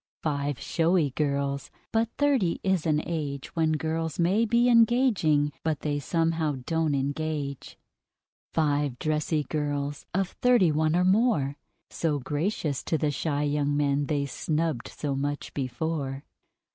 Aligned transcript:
Five 0.23 0.59
showy 0.59 1.11
girls 1.11 1.69
but 1.91 2.09
Thirty 2.17 2.59
is 2.63 2.87
an 2.87 3.03
age 3.05 3.55
When 3.55 3.73
girls 3.73 4.17
may 4.17 4.45
be 4.45 4.67
engaging, 4.67 5.51
but 5.63 5.81
they 5.81 5.99
somehow 5.99 6.55
don't 6.65 6.95
engage. 6.95 7.77
Five 8.51 8.97
dressy 8.97 9.43
girls, 9.43 10.07
of 10.11 10.29
Thirty 10.41 10.71
one 10.71 10.95
or 10.95 11.05
more: 11.05 11.55
So 11.91 12.17
gracious 12.17 12.81
to 12.85 12.97
the 12.97 13.11
shy 13.11 13.43
young 13.43 13.77
men 13.77 14.07
they 14.07 14.25
snubbed 14.25 14.87
so 14.87 15.15
much 15.15 15.53
before! 15.53 16.23